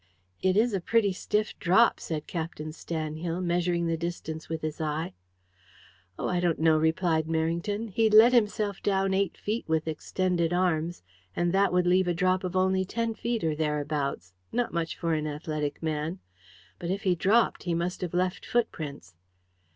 "It 0.41 0.57
is 0.57 0.73
a 0.73 0.81
pretty 0.81 1.13
stiff 1.13 1.53
drop," 1.59 1.99
said 1.99 2.25
Captain 2.25 2.71
Stanhill, 2.71 3.39
measuring 3.39 3.85
the 3.85 3.97
distance 4.01 4.49
with 4.49 4.63
his 4.63 4.81
eye. 4.81 5.13
"Oh, 6.17 6.27
I 6.27 6.39
don't 6.39 6.57
know," 6.57 6.75
replied 6.79 7.27
Merrington. 7.27 7.91
"He'd 7.91 8.11
let 8.11 8.33
himself 8.33 8.81
down 8.81 9.13
eight 9.13 9.37
feet 9.37 9.63
with 9.69 9.87
extended 9.87 10.53
arms, 10.53 11.03
and 11.35 11.53
that 11.53 11.71
would 11.71 11.85
leave 11.85 12.07
a 12.07 12.15
drop 12.15 12.43
of 12.43 12.55
only 12.55 12.83
ten 12.83 13.13
feet 13.13 13.43
or 13.43 13.55
thereabouts 13.55 14.33
not 14.51 14.73
much 14.73 14.97
for 14.97 15.13
an 15.13 15.27
athletic 15.27 15.83
man. 15.83 16.17
But 16.79 16.89
if 16.89 17.03
he 17.03 17.13
dropped 17.13 17.61
he 17.65 17.75
must 17.75 18.01
have 18.01 18.15
left 18.15 18.43
footprints." 18.43 19.13